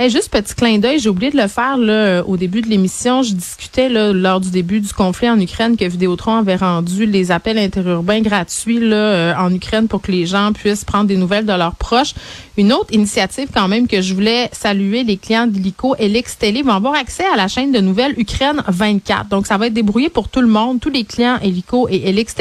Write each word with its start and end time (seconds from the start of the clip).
Hey, 0.00 0.10
juste 0.10 0.30
petit 0.30 0.54
clin 0.54 0.78
d'œil, 0.78 1.00
j'ai 1.00 1.08
oublié 1.08 1.32
de 1.32 1.36
le 1.36 1.48
faire 1.48 1.76
là, 1.76 1.92
euh, 1.92 2.22
au 2.22 2.36
début 2.36 2.60
de 2.60 2.68
l'émission. 2.68 3.24
Je 3.24 3.32
discutais 3.34 3.88
là, 3.88 4.12
lors 4.12 4.38
du 4.38 4.48
début 4.48 4.78
du 4.78 4.92
conflit 4.92 5.28
en 5.28 5.40
Ukraine 5.40 5.76
que 5.76 5.84
Vidéotron 5.84 6.36
avait 6.36 6.54
rendu 6.54 7.04
les 7.04 7.32
appels 7.32 7.58
interurbains 7.58 8.20
gratuits 8.20 8.78
là, 8.78 8.94
euh, 8.94 9.34
en 9.36 9.52
Ukraine 9.52 9.88
pour 9.88 10.00
que 10.00 10.12
les 10.12 10.24
gens 10.24 10.52
puissent 10.52 10.84
prendre 10.84 11.06
des 11.06 11.16
nouvelles 11.16 11.46
de 11.46 11.52
leurs 11.52 11.74
proches. 11.74 12.14
Une 12.56 12.72
autre 12.72 12.94
initiative 12.94 13.48
quand 13.52 13.66
même 13.66 13.88
que 13.88 14.00
je 14.00 14.14
voulais 14.14 14.48
saluer, 14.52 15.02
les 15.02 15.16
clients 15.16 15.48
d'Illico 15.48 15.96
et 15.98 16.22
Télé 16.38 16.62
vont 16.62 16.74
avoir 16.74 16.94
accès 16.94 17.24
à 17.34 17.36
la 17.36 17.48
chaîne 17.48 17.72
de 17.72 17.80
nouvelles 17.80 18.14
Ukraine 18.18 18.62
24. 18.68 19.28
Donc, 19.28 19.48
ça 19.48 19.56
va 19.56 19.66
être 19.66 19.74
débrouillé 19.74 20.10
pour 20.10 20.28
tout 20.28 20.42
le 20.42 20.46
monde, 20.46 20.78
tous 20.78 20.90
les 20.90 21.02
clients 21.02 21.40
Illico 21.42 21.88
et 21.90 22.08
Elix. 22.08 22.36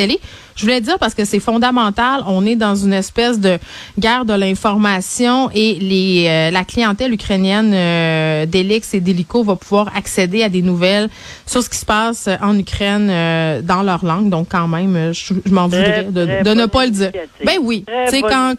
Je 0.58 0.64
voulais 0.64 0.82
dire 0.82 0.98
parce 1.00 1.14
que 1.14 1.24
c'est 1.24 1.40
fondamental. 1.40 2.24
On 2.28 2.46
est 2.46 2.56
dans 2.56 2.76
une 2.76 2.94
espèce 2.94 3.40
de 3.40 3.60
guerre 4.00 4.26
de 4.26 4.34
l'information 4.34 5.50
et 5.54 5.76
les 5.76 6.26
euh, 6.28 6.52
la 6.52 6.64
clientèle 6.66 7.14
ukrainienne 7.14 7.72
euh, 7.74 8.46
d'Elix 8.48 8.94
et 8.96 9.00
d'Helico 9.00 9.44
va 9.44 9.56
pouvoir 9.56 9.96
accéder 9.96 10.42
à 10.44 10.50
des 10.50 10.64
nouvelles 10.64 11.10
sur 11.46 11.62
ce 11.62 11.70
qui 11.70 11.78
se 11.78 11.86
passe 11.86 12.28
en 12.42 12.58
Ukraine 12.58 13.08
euh, 13.10 13.62
dans 13.62 13.84
leur 13.84 14.04
langue. 14.04 14.30
Donc 14.30 14.48
quand 14.50 14.68
même, 14.68 14.96
euh, 14.96 15.14
je, 15.14 15.34
je 15.46 15.52
m'en 15.54 15.66
voudrais 15.66 16.06
de, 16.06 16.44
de 16.44 16.54
ne 16.54 16.66
pas 16.66 16.86
le 16.86 16.92
dire. 16.92 17.12
Ben 17.46 17.58
oui, 17.62 17.86
tu 17.88 18.12
sais 18.12 18.22
quand 18.22 18.56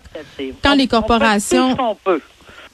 quand 0.63 0.73
On- 0.73 0.77
les 0.77 0.87
corporations- 0.87 1.77
peut. 2.05 2.21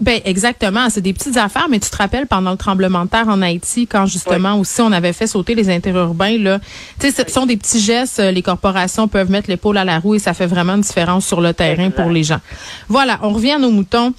Ben 0.00 0.20
exactement, 0.24 0.90
c'est 0.90 1.00
des 1.00 1.12
petites 1.12 1.36
affaires, 1.36 1.68
mais 1.70 1.78
tu 1.78 1.88
te 1.88 1.96
rappelles 1.96 2.26
pendant 2.26 2.50
le 2.50 2.56
tremblement 2.56 3.04
de 3.04 3.10
terre 3.10 3.28
en 3.28 3.40
Haïti, 3.42 3.86
quand 3.86 4.06
justement 4.06 4.58
aussi 4.58 4.80
on 4.80 4.90
avait 4.92 5.12
fait 5.12 5.26
sauter 5.28 5.54
les 5.54 5.70
interurbains 5.70 6.36
là, 6.38 6.58
tu 6.98 7.10
sais, 7.10 7.24
ce 7.26 7.32
sont 7.32 7.46
des 7.46 7.56
petits 7.56 7.80
gestes. 7.80 8.18
euh, 8.20 8.30
Les 8.32 8.42
corporations 8.42 9.06
peuvent 9.08 9.30
mettre 9.30 9.48
l'épaule 9.48 9.78
à 9.78 9.84
la 9.84 9.98
roue 10.00 10.16
et 10.16 10.18
ça 10.18 10.34
fait 10.34 10.46
vraiment 10.46 10.74
une 10.74 10.80
différence 10.80 11.26
sur 11.26 11.40
le 11.40 11.54
terrain 11.54 11.84
Exact. 11.86 11.96
pour 12.02 12.10
les 12.10 12.24
gens. 12.24 12.40
Voilà, 12.88 13.18
on 13.22 13.30
revient 13.30 13.52
à 13.52 13.58
nos 13.58 13.70
moutons. 13.70 14.12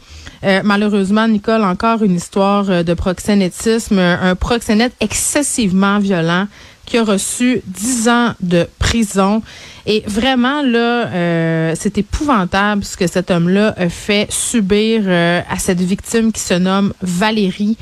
Euh, 0.43 0.61
malheureusement, 0.63 1.27
Nicole, 1.27 1.63
encore 1.63 2.03
une 2.03 2.15
histoire 2.15 2.69
euh, 2.69 2.83
de 2.83 2.93
proxénétisme, 2.93 3.99
un 3.99 4.35
proxénète 4.35 4.93
excessivement 5.01 5.99
violent 5.99 6.47
qui 6.85 6.97
a 6.97 7.03
reçu 7.03 7.61
10 7.65 8.09
ans 8.09 8.33
de 8.41 8.67
prison. 8.79 9.41
Et 9.85 10.03
vraiment, 10.07 10.61
là, 10.61 11.07
euh, 11.07 11.73
c'est 11.77 11.97
épouvantable 11.97 12.83
ce 12.83 12.97
que 12.97 13.07
cet 13.07 13.29
homme-là 13.31 13.73
a 13.77 13.89
fait 13.89 14.27
subir 14.31 15.03
euh, 15.05 15.41
à 15.49 15.59
cette 15.59 15.81
victime 15.81 16.31
qui 16.31 16.41
se 16.41 16.55
nomme 16.55 16.93
Valérie. 17.01 17.77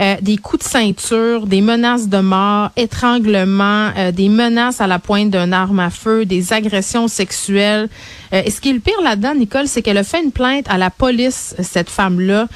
Euh, 0.00 0.16
des 0.22 0.38
coups 0.38 0.64
de 0.64 0.68
ceinture, 0.68 1.46
des 1.46 1.60
menaces 1.60 2.08
de 2.08 2.18
mort, 2.18 2.70
étranglement, 2.76 3.90
euh, 3.98 4.10
des 4.10 4.30
menaces 4.30 4.80
à 4.80 4.86
la 4.86 4.98
pointe 4.98 5.28
d'un 5.28 5.52
arme 5.52 5.80
à 5.80 5.90
feu, 5.90 6.24
des 6.24 6.52
agressions 6.54 7.08
sexuelles. 7.08 7.88
Euh, 8.32 8.42
et 8.44 8.50
ce 8.50 8.60
qui 8.62 8.70
est 8.70 8.72
le 8.72 8.80
pire 8.80 9.00
là-dedans, 9.02 9.34
Nicole, 9.34 9.66
c'est 9.68 9.82
qu'elle 9.82 9.98
a 9.98 10.04
fait 10.04 10.22
une 10.22 10.32
plainte 10.32 10.64
à 10.70 10.78
la 10.78 10.88
police, 10.88 11.54
cette 11.62 11.90
femme-là, 11.90 12.48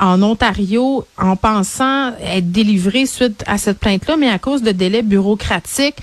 en 0.00 0.20
Ontario, 0.24 1.06
en 1.16 1.36
pensant 1.36 2.08
être 2.20 2.50
délivrée 2.50 3.06
suite 3.06 3.44
à 3.46 3.58
cette 3.58 3.78
plainte-là, 3.78 4.16
mais 4.16 4.28
à 4.28 4.40
cause 4.40 4.60
de 4.60 4.72
délais 4.72 5.02
bureaucratiques. 5.02 5.98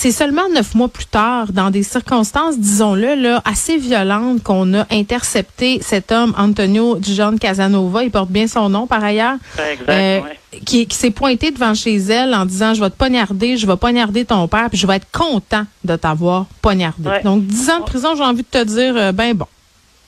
C'est 0.00 0.12
seulement 0.12 0.48
neuf 0.54 0.76
mois 0.76 0.86
plus 0.86 1.06
tard, 1.06 1.52
dans 1.52 1.70
des 1.70 1.82
circonstances, 1.82 2.56
disons-le, 2.56 3.16
là, 3.16 3.42
assez 3.44 3.78
violentes, 3.78 4.44
qu'on 4.44 4.72
a 4.74 4.86
intercepté 4.92 5.80
cet 5.82 6.12
homme, 6.12 6.32
Antonio 6.38 6.98
John 7.02 7.36
Casanova, 7.36 8.04
il 8.04 8.12
porte 8.12 8.30
bien 8.30 8.46
son 8.46 8.68
nom 8.68 8.86
par 8.86 9.02
ailleurs, 9.02 9.38
Exact, 9.58 9.88
euh, 9.88 10.20
ouais. 10.20 10.60
qui, 10.64 10.86
qui 10.86 10.96
s'est 10.96 11.10
pointé 11.10 11.50
devant 11.50 11.74
chez 11.74 11.96
elle 11.96 12.32
en 12.32 12.46
disant, 12.46 12.74
je 12.74 12.80
vais 12.80 12.90
te 12.90 12.96
poignarder, 12.96 13.56
je 13.56 13.66
vais 13.66 13.76
poignarder 13.76 14.24
ton 14.24 14.46
père, 14.46 14.68
puis 14.68 14.78
je 14.78 14.86
vais 14.86 14.94
être 14.94 15.10
content 15.10 15.64
de 15.82 15.96
t'avoir 15.96 16.46
poignardé. 16.62 17.08
Ouais. 17.08 17.22
Donc, 17.24 17.44
dix 17.44 17.68
ans 17.68 17.80
de 17.80 17.84
prison, 17.84 18.14
j'ai 18.16 18.22
envie 18.22 18.44
de 18.44 18.58
te 18.60 18.62
dire, 18.62 18.94
euh, 18.96 19.10
ben 19.10 19.34
bon. 19.34 19.46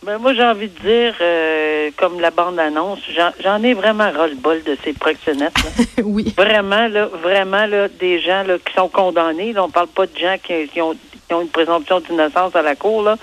Ben, 0.02 0.16
moi, 0.18 0.32
j'ai 0.32 0.42
envie 0.44 0.68
de 0.68 0.78
dire, 0.80 1.14
euh, 1.20 1.90
comme 1.98 2.20
la 2.20 2.30
bande-annonce, 2.30 3.00
j'en- 3.14 3.32
j'en 3.42 3.62
ai 3.62 3.74
vraiment 3.74 4.10
ras-le-bol 4.10 4.62
de 4.62 4.76
ces 4.82 4.94
proxénètes. 4.94 5.52
là. 5.62 6.02
oui. 6.04 6.32
vraiment, 6.36 6.88
là, 6.88 7.04
vraiment, 7.06 7.66
là, 7.66 7.88
des 7.88 8.18
gens 8.20 8.42
là, 8.44 8.56
qui 8.58 8.72
sont 8.74 8.88
condamnés. 8.88 9.52
Là, 9.52 9.62
on 9.64 9.68
parle 9.70 9.88
pas 9.88 10.06
de 10.06 10.16
gens 10.18 10.36
qui, 10.42 10.68
qui 10.68 10.80
ont, 10.80 10.94
qui 10.94 11.34
ont 11.34 11.42
une 11.42 11.48
présomption 11.50 12.00
d'innocence 12.00 12.56
à 12.56 12.62
la 12.62 12.76
cour. 12.76 13.02
Là. 13.02 13.16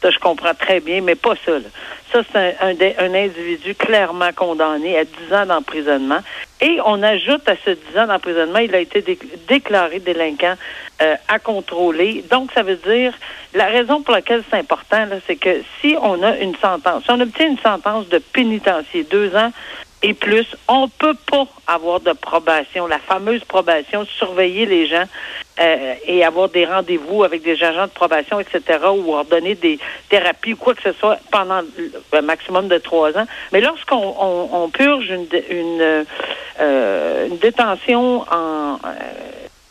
Ça, 0.00 0.10
je 0.10 0.18
comprends 0.18 0.54
très 0.54 0.80
bien, 0.80 1.02
mais 1.02 1.16
pas 1.16 1.34
ça. 1.44 1.52
Là. 1.52 1.68
Ça, 2.10 2.22
c'est 2.32 2.38
un, 2.38 2.68
un, 2.70 3.06
un 3.10 3.14
individu 3.14 3.74
clairement 3.74 4.30
condamné 4.34 4.98
à 4.98 5.04
10 5.04 5.34
ans 5.34 5.46
d'emprisonnement. 5.46 6.20
Et 6.62 6.78
on 6.86 7.02
ajoute 7.02 7.46
à 7.48 7.54
ce 7.64 7.70
10 7.70 7.98
ans 7.98 8.06
d'emprisonnement, 8.06 8.58
il 8.58 8.74
a 8.74 8.78
été 8.80 9.02
dé- 9.02 9.18
déclaré 9.48 9.98
délinquant 9.98 10.54
euh, 11.02 11.16
à 11.26 11.40
contrôler. 11.40 12.24
Donc, 12.30 12.52
ça 12.52 12.62
veut 12.62 12.76
dire, 12.76 13.12
la 13.54 13.66
raison 13.66 14.02
pour 14.02 14.14
laquelle 14.14 14.44
c'est 14.48 14.58
important, 14.58 15.04
c'est 15.26 15.34
que 15.34 15.62
si 15.80 15.96
on 16.00 16.22
a 16.22 16.36
une 16.36 16.54
sentence, 16.56 17.02
si 17.02 17.10
on 17.10 17.20
obtient 17.20 17.48
une 17.48 17.58
sentence 17.58 18.08
de 18.08 18.18
pénitencier, 18.18 19.02
deux 19.04 19.34
ans 19.34 19.50
et 20.04 20.14
plus, 20.14 20.46
on 20.68 20.88
peut 20.88 21.16
pas 21.30 21.46
avoir 21.66 22.00
de 22.00 22.12
probation, 22.12 22.86
la 22.86 22.98
fameuse 22.98 23.42
probation, 23.44 24.04
surveiller 24.04 24.66
les 24.66 24.86
gens 24.86 25.04
euh, 25.60 25.94
et 26.06 26.24
avoir 26.24 26.48
des 26.50 26.66
rendez-vous 26.66 27.24
avec 27.24 27.42
des 27.42 27.60
agents 27.64 27.86
de 27.86 27.92
probation, 27.92 28.38
etc., 28.38 28.62
ou 28.96 29.12
ordonner 29.14 29.56
des 29.56 29.78
thérapies 30.08 30.52
ou 30.52 30.56
quoi 30.56 30.74
que 30.74 30.82
ce 30.82 30.92
soit 30.92 31.18
pendant 31.32 31.62
un 32.12 32.22
maximum 32.22 32.68
de 32.68 32.78
trois 32.78 33.16
ans. 33.18 33.26
Mais 33.52 33.60
lorsqu'on 33.60 34.14
on, 34.52 34.68
purge 34.68 35.08
une, 35.08 35.26
euh, 36.60 37.26
une 37.28 37.38
détention 37.38 38.24
en 38.30 38.78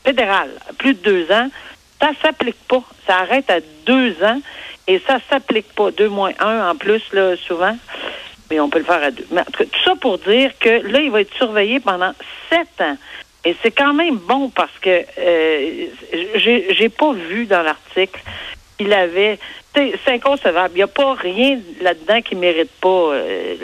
fédérale, 0.04 0.50
plus 0.82 0.94
de 0.96 1.04
deux 1.12 1.26
ans, 1.32 1.48
ça 2.02 2.10
s'applique 2.22 2.62
pas. 2.68 2.84
Ça 3.08 3.18
arrête 3.24 3.50
à 3.50 3.60
deux 3.86 4.12
ans 4.24 4.40
et 4.88 5.00
ça 5.08 5.20
s'applique 5.30 5.72
pas. 5.76 5.92
Deux 5.92 6.10
moins 6.10 6.32
un 6.40 6.70
en 6.72 6.76
plus, 6.76 7.02
là, 7.14 7.36
souvent. 7.38 7.78
Mais 8.50 8.60
on 8.60 8.70
peut 8.70 8.80
le 8.80 8.86
faire 8.86 9.04
à 9.04 9.12
deux. 9.12 9.26
Tout 9.58 9.84
ça 9.86 9.96
pour 9.96 10.18
dire 10.18 10.52
que 10.60 10.70
là, 10.92 11.00
il 11.00 11.12
va 11.12 11.22
être 11.22 11.34
surveillé 11.36 11.80
pendant 11.80 12.14
sept 12.50 12.82
ans. 12.82 12.98
Et 13.46 13.56
c'est 13.62 13.72
quand 13.72 13.94
même 13.94 14.18
bon 14.18 14.50
parce 14.50 14.78
que 14.82 15.04
euh, 15.18 15.86
j'ai 16.36 16.90
pas 16.90 17.14
vu 17.14 17.46
dans 17.46 17.62
l'article 17.64 18.20
qu'il 18.78 18.92
avait. 18.94 19.40
C'est 19.74 19.96
inconcevable. 20.08 20.74
Il 20.76 20.78
n'y 20.78 20.84
a 20.84 20.88
pas 20.88 21.14
rien 21.14 21.60
là-dedans 21.82 22.22
qui 22.22 22.36
mérite 22.36 22.72
pas. 22.82 23.14
euh, 23.14 23.56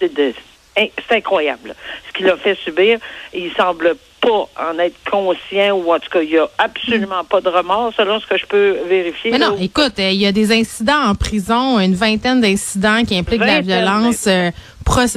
le- 0.00 0.32
c'est 0.76 1.16
incroyable 1.16 1.74
ce 2.08 2.12
qu'il 2.12 2.28
a 2.28 2.36
fait 2.36 2.56
subir. 2.56 2.98
Il 3.32 3.52
semble 3.52 3.96
pas 4.20 4.48
en 4.70 4.78
être 4.78 4.96
conscient 5.10 5.76
ou 5.76 5.92
en 5.92 5.98
tout 5.98 6.10
cas, 6.10 6.22
il 6.22 6.30
n'y 6.30 6.38
a 6.38 6.48
absolument 6.58 7.24
pas 7.24 7.40
de 7.40 7.48
remords 7.48 7.92
selon 7.96 8.20
ce 8.20 8.26
que 8.26 8.38
je 8.38 8.46
peux 8.46 8.76
vérifier. 8.88 9.30
Mais 9.30 9.38
non, 9.38 9.56
écoute, 9.60 9.98
euh, 9.98 10.10
il 10.10 10.20
y 10.20 10.26
a 10.26 10.32
des 10.32 10.52
incidents 10.52 11.08
en 11.08 11.14
prison, 11.14 11.78
une 11.78 11.94
vingtaine 11.94 12.40
d'incidents 12.40 13.04
qui 13.04 13.18
impliquent 13.18 13.40
de 13.40 13.46
la 13.46 13.60
violence, 13.60 14.26
euh, 14.26 14.50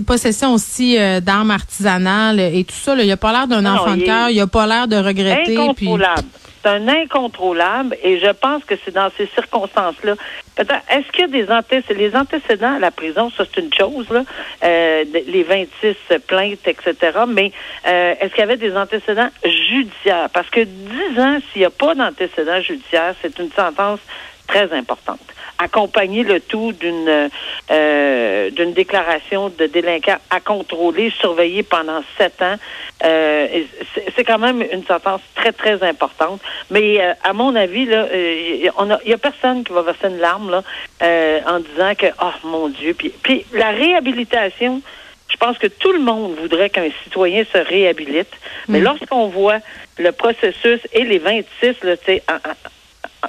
possession 0.05 0.53
aussi 0.53 0.97
euh, 0.97 1.19
d'armes 1.19 1.51
artisanales 1.51 2.39
et 2.39 2.63
tout 2.63 2.75
ça. 2.75 2.95
là. 2.95 3.03
Il 3.03 3.11
a 3.11 3.17
pas 3.17 3.31
l'air 3.31 3.47
d'un 3.47 3.65
enfant 3.65 3.95
de 3.95 4.03
cœur, 4.03 4.29
il 4.29 4.39
a 4.39 4.47
pas 4.47 4.67
l'air 4.67 4.87
de 4.87 4.97
regretter. 4.97 5.57
Incontrôlable. 5.57 6.23
Un 6.67 6.87
incontrôlable 6.87 7.97
et 8.03 8.19
je 8.19 8.31
pense 8.31 8.63
que 8.63 8.75
c'est 8.83 8.93
dans 8.93 9.09
ces 9.17 9.27
circonstances-là. 9.27 10.15
Est-ce 10.59 11.11
qu'il 11.11 11.21
y 11.21 11.23
a 11.23 11.27
des 11.27 11.51
antécédents? 11.51 11.99
Les 11.99 12.15
antécédents 12.15 12.75
à 12.75 12.79
la 12.79 12.91
prison, 12.91 13.31
ça 13.35 13.43
c'est 13.45 13.61
une 13.61 13.73
chose, 13.73 14.09
là, 14.09 14.23
euh, 14.63 15.03
les 15.27 15.43
26 15.43 15.95
plaintes, 16.27 16.67
etc. 16.67 16.95
Mais 17.27 17.51
euh, 17.87 18.15
est-ce 18.19 18.31
qu'il 18.31 18.39
y 18.39 18.43
avait 18.43 18.57
des 18.57 18.75
antécédents 18.75 19.29
judiciaires? 19.43 20.29
Parce 20.33 20.49
que 20.49 20.61
10 20.61 21.19
ans, 21.19 21.37
s'il 21.51 21.61
n'y 21.61 21.65
a 21.65 21.69
pas 21.69 21.95
d'antécédents 21.95 22.61
judiciaires, 22.61 23.15
c'est 23.21 23.37
une 23.39 23.51
sentence 23.51 23.99
très 24.47 24.71
importante. 24.73 25.19
Accompagner 25.59 26.23
le 26.23 26.39
tout 26.39 26.71
d'une 26.73 27.29
euh, 27.71 28.49
d'une 28.51 28.73
déclaration 28.73 29.49
de 29.49 29.65
délinquant 29.65 30.17
à 30.29 30.39
contrôler, 30.39 31.11
surveiller 31.19 31.63
pendant 31.63 32.01
sept 32.17 32.41
ans, 32.41 32.55
euh, 33.03 33.47
c'est 34.15 34.23
quand 34.23 34.37
même 34.37 34.61
une 34.71 34.85
sentence 34.85 35.21
très 35.35 35.51
très 35.51 35.81
importante. 35.83 36.39
Mais 36.69 37.01
euh, 37.01 37.13
à 37.23 37.33
mon 37.33 37.55
avis, 37.55 37.85
là, 37.85 38.05
euh, 38.11 38.69
on 38.77 38.91
a- 38.91 38.99
il 39.03 39.09
y 39.11 39.13
a 39.13 39.17
personne 39.17 39.63
qui 39.63 39.73
va 39.73 39.81
verser 39.81 40.07
une 40.07 40.19
larme 40.19 40.51
là, 40.51 40.63
euh, 41.03 41.39
en 41.47 41.59
disant 41.59 41.93
que 41.95 42.07
oh 42.21 42.31
mon 42.47 42.69
Dieu. 42.69 42.93
Puis, 42.93 43.09
puis 43.09 43.45
la 43.53 43.69
réhabilitation. 43.71 44.81
Je 45.29 45.35
pense 45.35 45.57
que 45.57 45.67
tout 45.67 45.91
le 45.91 45.99
monde 45.99 46.35
voudrait 46.39 46.69
qu'un 46.69 46.87
citoyen 47.03 47.43
se 47.51 47.57
réhabilite. 47.57 48.31
Mais 48.69 48.79
lorsqu'on 48.79 49.27
voit 49.27 49.59
le 49.99 50.11
processus 50.13 50.79
et 50.93 51.03
les 51.03 51.19
26, 51.19 51.75
là, 51.83 51.95
en- 52.29 52.37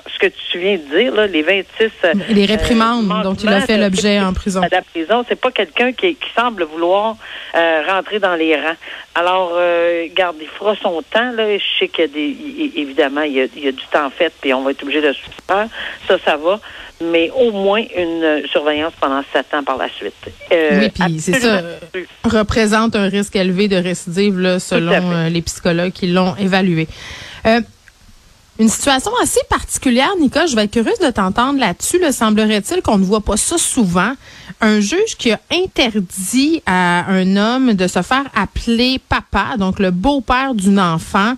ce 0.07 0.19
que 0.19 0.27
tu 0.27 0.59
viens 0.59 0.77
de 0.77 0.99
dire, 0.99 1.15
là, 1.15 1.27
les 1.27 1.43
26 1.43 1.91
les 2.31 2.47
réprimandes 2.47 3.09
dont 3.23 3.35
il 3.35 3.49
a 3.49 3.61
fait 3.61 3.79
l'objet 3.79 4.21
en 4.21 4.33
prison. 4.33 4.63
À 4.63 4.69
la 4.69 4.83
prison, 4.83 5.25
c'est 5.29 5.41
pas 5.41 5.51
quelqu'un 5.51 5.93
qui, 5.93 6.15
qui, 6.15 6.29
semble 6.37 6.65
vouloir 6.65 7.17
rentrer 7.89 8.19
dans 8.19 8.35
les 8.35 8.55
rangs. 8.55 8.77
Alors, 9.15 9.59
garde, 10.15 10.37
il 10.41 10.49
fera 10.49 10.75
son 10.77 11.03
temps. 11.03 11.33
Là. 11.33 11.57
Je 11.57 11.63
sais 11.79 11.89
qu'il 11.89 12.03
y 12.03 12.05
a 12.05 12.09
des, 12.09 12.81
évidemment, 12.81 13.23
il 13.23 13.33
y 13.33 13.41
a, 13.41 13.47
il 13.57 13.65
y 13.65 13.69
a 13.69 13.73
du 13.73 13.85
temps 13.91 14.11
fait, 14.11 14.33
puis 14.41 14.53
on 14.55 14.63
va 14.63 14.73
être 14.73 14.83
obligé 14.83 15.01
de 15.01 15.13
se 15.13 15.19
faire. 15.47 15.69
Ça, 16.07 16.19
ça 16.25 16.37
va 16.37 16.61
mais 17.01 17.31
au 17.31 17.53
moins 17.53 17.83
une 17.97 18.43
surveillance 18.51 18.93
pendant 19.01 19.23
sept 19.33 19.53
ans 19.55 19.63
par 19.63 19.77
la 19.77 19.89
suite. 19.89 20.15
Euh, 20.53 20.81
oui, 20.81 20.89
puis 20.91 21.21
c'est 21.21 21.39
ça. 21.39 21.63
Représente 22.25 22.97
un 22.97 23.09
risque 23.09 23.37
élevé 23.37 23.69
de 23.69 23.77
récidive, 23.77 24.39
là, 24.39 24.59
selon 24.59 25.13
euh, 25.13 25.29
les 25.29 25.43
psychologues 25.43 25.93
qui 25.93 26.09
l'ont 26.09 26.35
évalué. 26.37 26.89
Une 28.59 28.69
situation 28.69 29.13
assez 29.23 29.41
particulière, 29.49 30.11
Nicole, 30.21 30.49
je 30.49 30.57
vais 30.57 30.65
être 30.65 30.73
curieuse 30.73 30.99
de 30.99 31.11
t'entendre 31.11 31.61
là-dessus. 31.61 32.01
Le 32.01 32.11
semblerait-il 32.11 32.83
qu'on 32.83 32.99
ne 32.99 33.05
voit 33.05 33.21
pas 33.21 33.37
ça 33.37 33.57
souvent? 33.57 34.13
Un 34.61 34.81
juge 34.81 35.17
qui 35.17 35.31
a 35.31 35.39
interdit 35.53 36.61
à 36.67 37.09
un 37.09 37.37
homme 37.37 37.75
de 37.75 37.87
se 37.87 38.03
faire 38.03 38.25
appeler 38.35 39.01
papa, 39.09 39.57
donc 39.59 39.79
le 39.79 39.93
beau-père 39.93 40.57
d'une 40.57 40.81
enfant, 40.81 41.35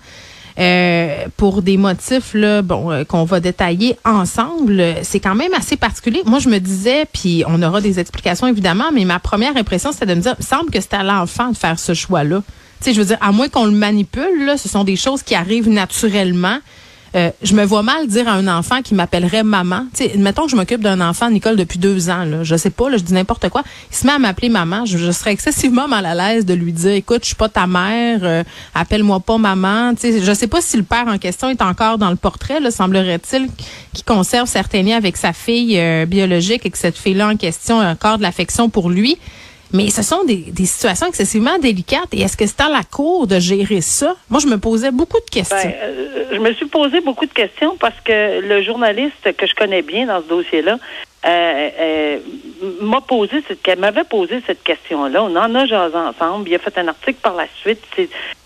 euh, 0.58 1.26
pour 1.36 1.60
des 1.60 1.76
motifs 1.76 2.32
là, 2.32 2.62
bon, 2.62 2.90
euh, 2.90 3.04
qu'on 3.04 3.24
va 3.24 3.40
détailler 3.40 3.98
ensemble. 4.06 4.82
C'est 5.02 5.20
quand 5.20 5.34
même 5.34 5.52
assez 5.52 5.76
particulier. 5.76 6.22
Moi, 6.24 6.38
je 6.38 6.48
me 6.48 6.58
disais, 6.58 7.04
puis 7.12 7.44
on 7.46 7.62
aura 7.62 7.82
des 7.82 8.00
explications 8.00 8.46
évidemment, 8.46 8.90
mais 8.94 9.04
ma 9.04 9.18
première 9.18 9.58
impression, 9.58 9.92
c'était 9.92 10.06
de 10.06 10.14
me 10.14 10.22
dire, 10.22 10.36
il 10.38 10.46
semble 10.46 10.70
que 10.70 10.80
c'est 10.80 10.94
à 10.94 11.02
l'enfant 11.02 11.50
de 11.50 11.56
faire 11.56 11.78
ce 11.78 11.92
choix-là. 11.92 12.42
Tu 12.80 12.84
sais, 12.86 12.94
je 12.94 13.00
veux 13.00 13.06
dire, 13.06 13.18
à 13.20 13.30
moins 13.30 13.50
qu'on 13.50 13.66
le 13.66 13.72
manipule, 13.72 14.46
là, 14.46 14.56
ce 14.56 14.70
sont 14.70 14.84
des 14.84 14.96
choses 14.96 15.22
qui 15.22 15.34
arrivent 15.34 15.68
naturellement. 15.68 16.58
Euh, 17.16 17.30
je 17.42 17.54
me 17.54 17.64
vois 17.64 17.82
mal 17.82 18.06
dire 18.06 18.28
à 18.28 18.32
un 18.32 18.46
enfant 18.46 18.82
qui 18.82 18.94
m'appellerait 18.94 19.42
maman. 19.42 19.86
Sais, 19.94 20.12
mettons 20.16 20.44
que 20.44 20.50
je 20.50 20.56
m'occupe 20.56 20.80
d'un 20.80 21.00
enfant, 21.00 21.28
Nicole, 21.30 21.56
depuis 21.56 21.78
deux 21.78 22.08
ans. 22.08 22.24
Là, 22.24 22.44
je 22.44 22.56
sais 22.56 22.70
pas, 22.70 22.88
là, 22.88 22.98
je 22.98 23.02
dis 23.02 23.12
n'importe 23.12 23.48
quoi. 23.48 23.62
Il 23.90 23.96
se 23.96 24.06
met 24.06 24.12
à 24.12 24.18
m'appeler 24.18 24.48
maman. 24.48 24.84
Je, 24.86 25.10
serais 25.10 25.32
excessivement 25.32 25.88
mal 25.88 26.06
à 26.06 26.14
l'aise 26.14 26.46
de 26.46 26.54
lui 26.54 26.72
dire, 26.72 26.92
écoute, 26.92 27.20
je 27.22 27.28
suis 27.28 27.34
pas 27.34 27.48
ta 27.48 27.66
mère, 27.66 28.20
euh, 28.22 28.44
appelle-moi 28.74 29.20
pas 29.20 29.38
maman. 29.38 29.92
Sais, 29.98 30.22
je 30.22 30.32
sais 30.32 30.46
pas 30.46 30.60
si 30.60 30.76
le 30.76 30.84
père 30.84 31.06
en 31.08 31.18
question 31.18 31.48
est 31.48 31.62
encore 31.62 31.98
dans 31.98 32.10
le 32.10 32.16
portrait. 32.16 32.60
Là, 32.60 32.70
semblerait-il 32.70 33.48
qu'il 33.92 34.04
conserve 34.04 34.46
certains 34.46 34.82
liens 34.82 34.96
avec 34.96 35.16
sa 35.16 35.32
fille 35.32 35.78
euh, 35.78 36.06
biologique 36.06 36.64
et 36.64 36.70
que 36.70 36.78
cette 36.78 36.96
fille-là 36.96 37.28
en 37.28 37.36
question 37.36 37.80
a 37.80 37.90
encore 37.90 38.18
de 38.18 38.22
l'affection 38.22 38.68
pour 38.68 38.88
lui. 38.88 39.18
Mais 39.72 39.90
ce 39.90 40.02
sont 40.02 40.24
des, 40.24 40.44
situations 40.64 41.06
excessivement 41.06 41.58
délicates. 41.58 42.12
Et 42.12 42.22
est-ce 42.22 42.36
que 42.36 42.46
c'est 42.46 42.60
à 42.60 42.68
la 42.68 42.82
Cour 42.82 43.26
de 43.26 43.38
gérer 43.38 43.80
ça? 43.80 44.16
Moi, 44.28 44.40
je 44.40 44.46
me 44.46 44.58
posais 44.58 44.90
beaucoup 44.90 45.20
de 45.20 45.30
questions. 45.30 45.56
Ben, 45.56 45.74
euh, 45.82 46.24
je 46.32 46.38
me 46.38 46.52
suis 46.54 46.66
posé 46.66 47.00
beaucoup 47.00 47.26
de 47.26 47.32
questions 47.32 47.76
parce 47.76 47.98
que 48.04 48.40
le 48.40 48.62
journaliste 48.62 49.36
que 49.36 49.46
je 49.46 49.54
connais 49.54 49.82
bien 49.82 50.06
dans 50.06 50.22
ce 50.22 50.28
dossier-là 50.28 50.78
euh, 51.24 51.68
euh, 51.78 52.18
m'a 52.80 53.00
posé 53.00 53.44
cette 53.46 53.78
m'avait 53.78 54.04
posé 54.04 54.42
cette 54.46 54.62
question-là. 54.62 55.22
On 55.22 55.36
en 55.36 55.54
a 55.54 55.66
jasé 55.66 55.96
ensemble. 55.96 56.48
Il 56.48 56.54
a 56.54 56.58
fait 56.58 56.76
un 56.78 56.88
article 56.88 57.18
par 57.22 57.34
la 57.34 57.46
suite. 57.60 57.82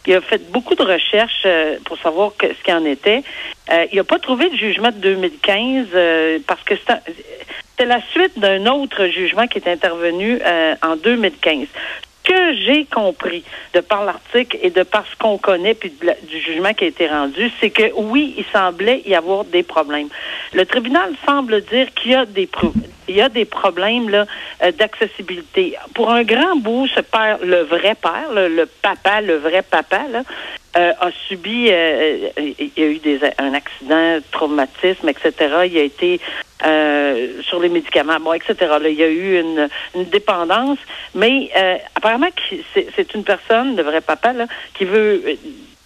Il 0.06 0.14
a 0.14 0.20
fait 0.20 0.50
beaucoup 0.50 0.74
de 0.74 0.82
recherches 0.82 1.46
pour 1.84 1.96
savoir 1.98 2.32
ce 2.40 2.62
qu'il 2.62 2.74
en 2.74 2.84
était. 2.84 3.22
il 3.92 3.96
n'a 3.96 4.04
pas 4.04 4.18
trouvé 4.18 4.50
de 4.50 4.56
jugement 4.56 4.90
de 4.90 4.98
2015 4.98 5.86
parce 6.46 6.62
que 6.64 6.74
c'est 6.76 6.92
c'est 7.78 7.86
la 7.86 8.00
suite 8.12 8.38
d'un 8.38 8.66
autre 8.66 9.06
jugement 9.06 9.46
qui 9.46 9.58
est 9.58 9.68
intervenu 9.68 10.38
euh, 10.44 10.74
en 10.82 10.96
2015 10.96 11.66
que 12.24 12.54
j'ai 12.54 12.86
compris 12.86 13.44
de 13.74 13.80
par 13.80 14.04
l'article 14.04 14.58
et 14.62 14.70
de 14.70 14.82
par 14.82 15.04
ce 15.06 15.16
qu'on 15.16 15.36
connaît 15.36 15.74
puis 15.74 15.92
du 16.26 16.40
jugement 16.40 16.72
qui 16.72 16.84
a 16.84 16.86
été 16.88 17.06
rendu, 17.06 17.52
c'est 17.60 17.68
que 17.70 17.92
oui, 17.96 18.34
il 18.38 18.44
semblait 18.50 19.02
y 19.04 19.14
avoir 19.14 19.44
des 19.44 19.62
problèmes. 19.62 20.08
Le 20.54 20.64
tribunal 20.64 21.12
semble 21.26 21.60
dire 21.60 21.92
qu'il 21.94 22.12
y 22.12 22.14
a 22.14 22.24
des 22.24 22.48
il 23.06 23.16
y 23.16 23.20
a 23.20 23.28
des 23.28 23.44
problèmes 23.44 24.08
là 24.08 24.26
euh, 24.62 24.72
d'accessibilité. 24.72 25.76
Pour 25.94 26.10
un 26.10 26.22
grand 26.22 26.56
bout, 26.56 26.86
ce 26.88 27.00
père, 27.00 27.38
le 27.42 27.60
vrai 27.62 27.94
père, 27.94 28.32
le, 28.32 28.64
papa, 28.80 29.20
le 29.20 29.36
vrai 29.36 29.60
papa 29.60 30.00
euh, 30.76 30.92
a 31.00 31.10
subi, 31.28 31.68
il 31.68 32.70
y 32.76 32.82
a 32.82 32.86
eu 32.86 32.98
des, 32.98 33.20
un 33.38 33.54
accident, 33.54 34.18
traumatisme, 34.32 35.08
etc. 35.08 35.32
Il 35.66 35.78
a 35.78 35.82
été 35.82 36.20
euh, 36.64 37.42
sur 37.42 37.60
les 37.60 37.68
médicaments, 37.68 38.18
bon, 38.20 38.32
etc. 38.32 38.54
Là, 38.60 38.88
il 38.88 38.98
y 38.98 39.02
a 39.02 39.08
eu 39.08 39.40
une, 39.40 39.68
une 39.94 40.04
dépendance, 40.04 40.78
mais 41.14 41.50
euh, 41.56 41.76
apparemment 41.94 42.28
c'est 42.74 43.14
une 43.14 43.24
personne, 43.24 43.76
le 43.76 43.82
vrai 43.82 44.00
papa, 44.00 44.32
là, 44.32 44.46
qui 44.74 44.84
veut 44.84 45.22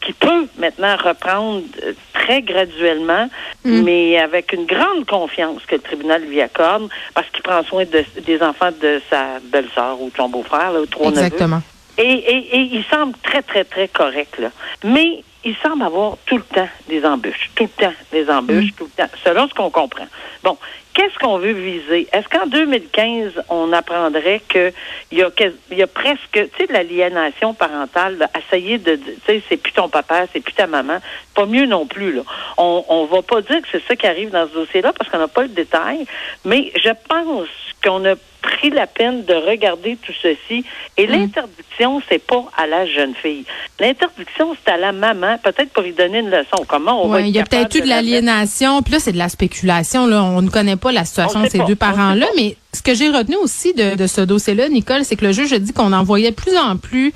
qui 0.00 0.12
peut 0.12 0.46
maintenant 0.58 0.96
reprendre 0.96 1.62
euh, 1.82 1.92
très 2.12 2.42
graduellement, 2.42 3.28
mm. 3.64 3.82
mais 3.82 4.18
avec 4.18 4.52
une 4.52 4.64
grande 4.64 5.04
confiance 5.06 5.62
que 5.66 5.74
le 5.74 5.80
tribunal 5.80 6.22
lui 6.22 6.40
accorde, 6.40 6.88
parce 7.14 7.28
qu'il 7.30 7.42
prend 7.42 7.62
soin 7.64 7.84
de, 7.84 8.04
des 8.24 8.40
enfants 8.42 8.70
de 8.80 9.02
sa 9.10 9.40
belle-sœur 9.52 10.00
ou 10.00 10.10
de 10.10 10.16
son 10.16 10.28
beau-frère, 10.28 10.72
ou 10.80 10.86
trois 10.86 11.08
Exactement. 11.08 11.60
Et, 11.98 12.02
et, 12.02 12.56
et, 12.56 12.60
il 12.60 12.84
semble 12.84 13.14
très, 13.22 13.42
très, 13.42 13.64
très 13.64 13.88
correct. 13.88 14.38
Là. 14.38 14.50
Mais 14.84 15.24
il 15.44 15.56
semble 15.56 15.82
avoir 15.82 16.16
tout 16.26 16.36
le 16.36 16.42
temps 16.42 16.68
des 16.88 17.04
embûches, 17.04 17.50
tout 17.54 17.64
le 17.64 17.84
temps 17.84 17.94
des 18.12 18.28
embûches, 18.30 18.72
mm. 18.72 18.76
tout 18.76 18.84
le 18.84 19.02
temps, 19.02 19.10
selon 19.24 19.48
ce 19.48 19.54
qu'on 19.54 19.70
comprend. 19.70 20.06
Bon, 20.42 20.56
qu'est-ce 20.94 21.18
qu'on 21.18 21.38
veut 21.38 21.52
viser? 21.52 22.08
Est-ce 22.12 22.28
qu'en 22.28 22.46
2015, 22.46 23.44
on 23.48 23.72
apprendrait 23.72 24.42
qu'il 24.48 24.72
y 25.12 25.22
a, 25.22 25.30
y 25.70 25.82
a 25.82 25.86
presque, 25.86 26.32
tu 26.32 26.48
sais, 26.56 26.66
de 26.66 26.72
l'aliénation 26.72 27.54
parentale, 27.54 28.28
essayer 28.36 28.78
de, 28.78 28.96
tu 28.96 29.14
sais, 29.26 29.42
c'est 29.48 29.56
plus 29.56 29.72
ton 29.72 29.88
papa, 29.88 30.26
c'est 30.32 30.40
plus 30.40 30.54
ta 30.54 30.66
maman, 30.66 30.98
pas 31.34 31.46
mieux 31.46 31.66
non 31.66 31.86
plus, 31.86 32.12
là. 32.12 32.22
On, 32.56 32.84
on 32.88 33.04
va 33.06 33.22
pas 33.22 33.40
dire 33.42 33.62
que 33.62 33.68
c'est 33.70 33.82
ça 33.86 33.96
qui 33.96 34.06
arrive 34.06 34.30
dans 34.30 34.48
ce 34.48 34.54
dossier-là 34.54 34.92
parce 34.92 35.10
qu'on 35.10 35.18
n'a 35.18 35.28
pas 35.28 35.42
le 35.42 35.48
détail, 35.48 36.04
mais 36.44 36.72
je 36.76 36.90
pense 37.08 37.48
qu'on 37.82 38.04
a 38.04 38.14
pris 38.42 38.70
la 38.70 38.86
peine 38.86 39.24
de 39.24 39.34
regarder 39.34 39.96
tout 39.96 40.12
ceci. 40.22 40.64
Et 40.96 41.06
mm. 41.06 41.10
l'interdiction, 41.10 42.02
c'est 42.08 42.24
pas 42.24 42.44
à 42.56 42.66
la 42.66 42.86
jeune 42.86 43.14
fille. 43.14 43.44
L'interdiction, 43.80 44.56
c'est 44.64 44.72
à 44.72 44.76
la 44.76 44.92
maman, 44.92 45.38
peut-être 45.42 45.70
pour 45.70 45.82
lui 45.82 45.92
donner 45.92 46.20
une 46.20 46.30
leçon. 46.30 46.64
Comment 46.66 47.04
on 47.04 47.08
va 47.08 47.20
Il 47.20 47.28
y 47.28 47.38
a 47.38 47.44
peut-être 47.44 47.74
eu 47.76 47.80
de 47.80 47.88
l'aliénation, 47.88 48.82
puis 48.82 48.94
là, 48.94 49.00
c'est 49.00 49.12
de 49.12 49.18
la 49.18 49.28
spéculation. 49.28 50.06
Là. 50.06 50.22
On 50.22 50.42
ne 50.42 50.50
connaît 50.50 50.76
pas 50.76 50.92
la 50.92 51.04
situation 51.04 51.42
de 51.42 51.48
ces 51.48 51.58
deux 51.60 51.76
parents-là, 51.76 52.26
mais 52.36 52.56
ce 52.72 52.82
que 52.82 52.94
j'ai 52.94 53.08
retenu 53.08 53.36
aussi 53.36 53.74
de, 53.74 53.96
de 53.96 54.06
ce 54.06 54.20
dossier-là, 54.20 54.68
Nicole, 54.68 55.04
c'est 55.04 55.16
que 55.16 55.24
le 55.24 55.32
juge 55.32 55.52
a 55.52 55.58
dit 55.58 55.72
qu'on 55.72 55.92
en 55.92 56.02
voyait 56.02 56.32
plus 56.32 56.56
en 56.56 56.76
plus 56.76 57.12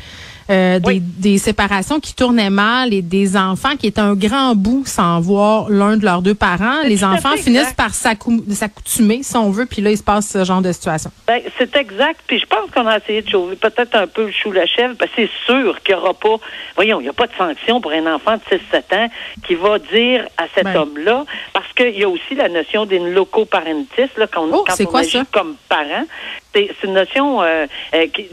euh, 0.50 0.80
des, 1.18 1.38
séparations 1.38 2.00
qui 2.00 2.14
tournaient 2.14 2.50
mal 2.50 2.92
et 2.92 3.02
des 3.02 3.36
enfants 3.36 3.76
qui 3.78 3.86
étaient 3.86 4.00
un 4.00 4.14
grand 4.14 4.54
bout 4.54 4.84
sans 4.86 5.20
voir 5.20 5.70
l'un 5.70 5.96
de 5.96 6.04
leurs 6.04 6.22
deux 6.22 6.34
parents. 6.34 6.82
Les 6.84 7.04
enfants 7.04 7.36
finissent 7.36 7.74
par 7.74 7.94
s'accoutumer, 7.94 9.22
si 9.22 9.36
on 9.36 9.50
veut, 9.50 9.66
puis 9.66 9.82
là, 9.82 9.90
il 9.90 9.96
se 9.96 10.02
passe 10.02 10.28
ce 10.28 10.44
genre 10.44 10.62
de 10.62 10.72
situation. 10.72 11.10
Ben, 11.26 11.40
c'est 11.58 11.76
exact. 11.76 12.20
Puis 12.26 12.38
je 12.38 12.46
pense 12.46 12.70
qu'on 12.70 12.86
a 12.86 12.98
essayé 12.98 13.22
de 13.22 13.28
chauffer 13.28 13.56
peut-être 13.56 13.94
un 13.94 14.06
peu 14.06 14.26
le 14.26 14.32
chou 14.32 14.52
la 14.52 14.66
chèvre, 14.66 14.94
parce 14.98 15.10
que 15.12 15.22
c'est 15.22 15.30
sûr 15.46 15.80
qu'il 15.82 15.94
n'y 15.94 16.00
aura 16.00 16.14
pas, 16.14 16.36
voyons, 16.76 17.00
il 17.00 17.04
n'y 17.04 17.08
a 17.08 17.12
pas 17.12 17.26
de 17.26 17.34
sanction 17.36 17.80
pour 17.80 17.92
un 17.92 18.14
enfant 18.14 18.36
de 18.36 18.56
6-7 18.56 18.96
ans 18.96 19.08
qui 19.46 19.54
va 19.54 19.78
dire 19.78 20.26
à 20.36 20.44
cet 20.54 20.64
ben. 20.64 20.76
homme-là, 20.76 21.24
parce 21.52 21.72
qu'il 21.74 21.98
y 21.98 22.04
a 22.04 22.08
aussi 22.08 22.34
la 22.34 22.48
notion 22.48 22.86
d'une 22.86 23.12
locoparentis, 23.12 24.10
là, 24.16 24.26
quand, 24.26 24.46
oh, 24.52 24.64
quand 24.66 24.86
on 24.86 24.94
agit 24.96 25.20
comme 25.30 25.56
parent. 25.68 26.04
C'est 26.54 26.68
une 26.84 26.92
notion 26.92 27.42
euh, 27.42 27.66
euh, 27.94 28.06
qui, 28.08 28.28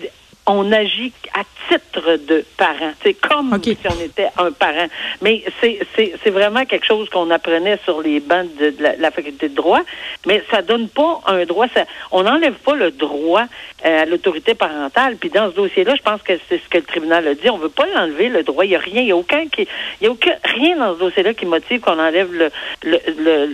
on 0.49 0.71
agit 0.71 1.13
à 1.35 1.43
titre 1.69 2.17
de 2.27 2.43
parent. 2.57 2.91
C'est 3.03 3.13
comme 3.13 3.61
si 3.63 3.77
on 3.85 4.03
était 4.03 4.29
un 4.37 4.51
parent. 4.51 4.87
Mais 5.21 5.43
c'est 5.61 6.29
vraiment 6.31 6.65
quelque 6.65 6.87
chose 6.87 7.07
qu'on 7.09 7.29
apprenait 7.29 7.77
sur 7.85 8.01
les 8.01 8.19
bancs 8.19 8.47
de, 8.59 8.73
la, 8.79 9.11
faculté 9.11 9.49
de 9.49 9.55
droit. 9.55 9.81
Mais 10.25 10.43
ça 10.49 10.63
donne 10.63 10.89
pas 10.89 11.21
un 11.27 11.45
droit. 11.45 11.67
Ça, 11.73 11.85
on 12.11 12.23
n'enlève 12.23 12.55
pas 12.55 12.73
le 12.73 12.89
droit 12.89 13.43
euh, 13.85 14.01
à 14.01 14.05
l'autorité 14.05 14.55
parentale. 14.55 15.17
Puis 15.17 15.29
dans 15.29 15.51
ce 15.51 15.55
dossier-là, 15.55 15.95
je 15.95 16.01
pense 16.01 16.23
que 16.23 16.33
c'est 16.49 16.57
ce 16.57 16.67
que 16.67 16.79
le 16.79 16.83
tribunal 16.83 17.27
a 17.27 17.35
dit. 17.35 17.49
On 17.51 17.57
veut 17.57 17.69
pas 17.69 17.85
l'enlever 17.85 18.29
le 18.29 18.41
droit. 18.41 18.65
Il 18.65 18.71
y 18.71 18.75
a 18.75 18.79
rien. 18.79 19.01
Il 19.01 19.07
y 19.07 19.11
a 19.11 19.17
aucun 19.17 19.45
qui. 19.47 19.67
Il 20.01 20.05
y 20.05 20.07
a 20.07 20.11
aucun 20.11 20.33
rien 20.43 20.77
dans 20.77 20.95
ce 20.95 20.99
dossier-là 20.99 21.35
qui 21.35 21.45
motive 21.45 21.79
qu'on 21.81 21.99
enlève 21.99 22.31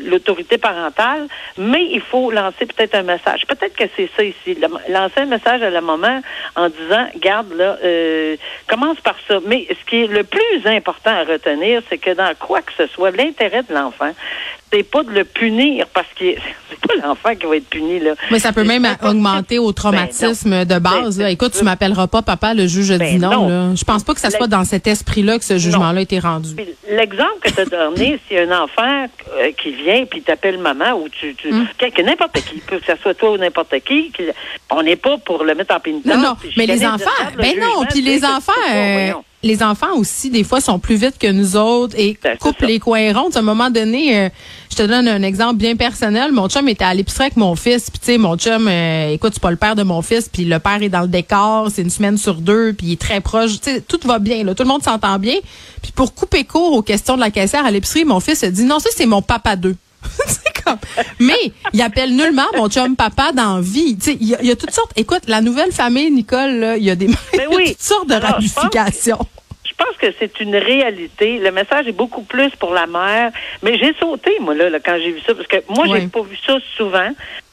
l'autorité 0.06 0.58
parentale. 0.58 1.28
Mais 1.58 1.86
il 1.92 2.02
faut 2.02 2.32
lancer 2.32 2.66
peut-être 2.66 2.96
un 2.96 3.04
message. 3.04 3.46
Peut-être 3.48 3.76
que 3.76 3.84
c'est 3.98 4.10
ça 4.16 4.24
ici. 4.24 4.58
Lancer 4.88 5.20
un 5.20 5.26
message 5.26 5.62
à 5.62 5.70
la 5.70 5.82
maman 5.82 6.22
en 6.56 6.70
disant 6.70 6.85
garde 7.18 7.54
là, 7.54 7.78
euh, 7.84 8.36
commence 8.68 9.00
par 9.02 9.16
ça. 9.28 9.40
Mais 9.46 9.68
ce 9.70 9.90
qui 9.90 10.04
est 10.04 10.08
le 10.08 10.24
plus 10.24 10.66
important 10.66 11.12
à 11.12 11.24
retenir, 11.24 11.82
c'est 11.90 11.98
que 11.98 12.12
dans 12.12 12.34
quoi 12.40 12.62
que 12.62 12.74
ce 12.78 12.88
soit, 12.88 13.12
l'intérêt 13.12 13.64
de 13.64 13.74
l'enfant, 13.74 14.12
c'est 14.72 14.84
pas 14.84 15.04
de 15.04 15.12
le 15.12 15.24
punir 15.24 15.88
parce 15.94 16.08
que 16.20 16.26
c'est 16.70 16.80
pas 16.80 17.08
l'enfant 17.08 17.36
qui 17.36 17.46
va 17.46 17.58
être 17.58 17.70
puni 17.70 18.00
là. 18.00 18.14
Mais 18.32 18.40
ça 18.40 18.52
peut 18.52 18.64
même 18.64 18.88
augmenter 19.04 19.60
au 19.60 19.72
traumatisme 19.72 20.50
ben 20.50 20.66
de 20.66 20.80
base. 20.80 21.18
Ben, 21.18 21.28
Écoute, 21.28 21.54
tu 21.58 21.64
m'appelles 21.64 21.96
pas, 22.12 22.22
papa. 22.22 22.54
Le 22.54 22.68
juge 22.68 22.90
dit 22.90 22.98
ben 22.98 23.20
non. 23.20 23.48
Là. 23.48 23.76
Je 23.76 23.84
pense 23.84 24.04
pas 24.04 24.14
que 24.14 24.20
ça 24.20 24.30
soit 24.30 24.48
dans 24.48 24.64
cet 24.64 24.88
esprit-là 24.88 25.38
que 25.38 25.46
ce 25.46 25.58
jugement-là 25.58 26.00
a 26.00 26.02
été 26.02 26.20
rendu. 26.20 26.56
L'exemple 26.90 27.40
que 27.42 27.52
tu 27.52 27.62
as 27.62 27.66
donné, 27.66 28.20
c'est 28.30 28.40
un 28.40 28.64
enfant 28.64 29.08
euh, 29.38 29.52
qui 29.58 29.72
vient 29.72 30.06
puis 30.06 30.22
t'appelle 30.22 30.58
maman 30.58 30.94
ou 30.94 31.10
tu, 31.10 31.36
tu 31.36 31.50
hum. 31.52 31.68
n'importe 32.04 32.40
qui, 32.46 32.60
que 32.60 32.76
ce 32.86 32.94
soit 33.02 33.14
toi 33.14 33.32
ou 33.32 33.38
n'importe 33.38 33.76
qui, 33.86 34.12
on 34.72 34.84
n'est 34.84 34.96
pas 34.96 35.18
pour 35.18 35.44
le 35.44 35.56
mettre 35.56 35.76
en 35.76 35.80
pénitence. 35.80 36.14
Non, 36.14 36.22
non. 36.22 36.36
Mais 36.58 36.66
les 36.66 36.86
enfants, 36.86 37.10
ben 37.38 37.60
non. 37.60 37.86
Puis 37.90 38.02
les 38.02 38.24
enfants 38.24 38.52
les 39.46 39.62
enfants 39.64 39.96
aussi, 39.96 40.30
des 40.30 40.44
fois, 40.44 40.60
sont 40.60 40.80
plus 40.80 40.96
vite 40.96 41.18
que 41.20 41.28
nous 41.32 41.56
autres 41.56 41.96
et 41.98 42.18
Ben, 42.22 42.36
coupent 42.38 42.62
les 42.62 42.80
coins 42.80 43.14
ronds. 43.14 43.30
À 43.36 43.40
un 43.40 43.44
moment 43.44 43.70
donné, 43.70 44.18
euh, 44.20 44.30
je 44.72 44.76
te 44.76 44.82
donne 44.84 45.08
un 45.08 45.22
exemple 45.22 45.56
bien 45.58 45.76
personnel. 45.76 46.32
Mon 46.32 46.50
chum 46.50 46.68
était 46.68 46.84
à 46.84 46.94
l'épicerie 46.94 47.26
avec 47.26 47.38
mon 47.38 47.56
fils. 47.56 47.90
Puis 47.92 48.00
tu 48.00 48.06
sais, 48.08 48.18
mon 48.18 48.36
chum, 48.38 48.68
euh, 48.68 49.12
écoute, 49.14 49.34
c'est 49.36 49.42
pas 49.42 49.52
le 49.52 49.58
père 49.58 49.76
de 49.76 49.84
mon 49.84 50.02
fils. 50.02 50.28
Puis 50.28 50.46
le 50.46 50.58
père 50.60 50.82
est 50.82 50.90
dans 50.90 51.02
le 51.02 51.08
décor. 51.08 51.70
C'est 51.74 51.84
une 51.84 51.90
semaine 51.92 52.18
sur 52.18 52.36
deux. 52.36 52.74
Puis 52.74 52.88
il 52.88 52.94
est 52.94 53.00
très 53.02 53.22
proche. 53.22 53.62
Tu 53.62 53.72
sais, 53.72 53.82
tout 53.82 54.00
va 54.04 54.18
bien. 54.20 54.44
Là, 54.44 54.56
tout 54.56 54.64
le 54.64 54.70
monde 54.70 54.84
s'entend 54.84 55.20
bien. 55.20 55.36
Puis 55.84 55.92
pour 55.92 56.14
couper 56.16 56.44
court 56.44 56.74
aux 56.74 56.82
questions 56.82 57.16
de 57.16 57.22
la 57.22 57.30
caissière 57.30 57.66
à 57.66 57.72
l'épicerie, 57.72 58.04
mon 58.04 58.20
fils 58.20 58.44
a 58.44 58.50
dit 58.50 58.64
non, 58.64 58.80
ça 58.80 58.90
c'est 58.96 59.06
mon 59.06 59.22
papa 59.22 59.56
2. 59.56 59.76
c'est 60.28 60.64
comme. 60.64 60.78
Mais 61.20 61.52
il 61.74 61.82
appelle 61.82 62.16
nullement 62.16 62.46
mon 62.58 62.68
chum 62.70 62.96
papa 62.96 63.32
dans 63.32 63.60
vie. 63.60 63.96
Tu 63.98 64.12
sais, 64.12 64.18
il 64.20 64.28
y, 64.28 64.36
a- 64.36 64.42
il 64.42 64.48
y 64.48 64.52
a 64.52 64.56
toutes 64.56 64.72
sortes. 64.72 64.92
Écoute, 64.96 65.22
la 65.28 65.42
nouvelle 65.42 65.72
famille 65.72 66.10
Nicole, 66.12 66.76
il 66.78 66.84
y 66.84 66.90
a 66.90 66.96
des 66.96 67.06
il 67.34 67.40
y 67.40 67.42
a 67.42 67.50
oui. 67.50 67.70
toutes 67.70 67.82
sortes 67.82 68.10
de 68.10 68.14
Alors, 68.16 68.32
ramifications. 68.32 69.20
Je 69.78 69.84
pense 69.84 69.98
que 69.98 70.08
c'est 70.18 70.40
une 70.40 70.56
réalité. 70.56 71.38
Le 71.40 71.52
message 71.52 71.88
est 71.88 71.92
beaucoup 71.92 72.22
plus 72.24 72.50
pour 72.52 72.74
la 72.74 72.88
mère. 72.88 73.32
Mais 73.62 73.78
j'ai 73.78 73.94
sauté, 74.00 74.32
moi, 74.40 74.56
là, 74.56 74.70
là, 74.70 74.80
quand 74.80 74.98
j'ai 74.98 75.12
vu 75.12 75.20
ça, 75.22 75.36
parce 75.36 75.48
que 75.48 75.58
moi, 75.70 75.86
Ouais. 75.88 76.02
j'ai 76.02 76.08
pas 76.08 76.22
vu 76.22 76.38
ça 76.46 76.58
souvent. 76.78 77.10